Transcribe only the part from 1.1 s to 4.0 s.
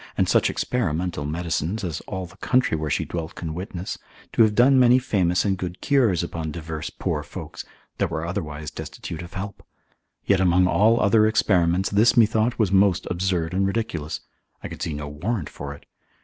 medicines, as all the country where she dwelt can witness,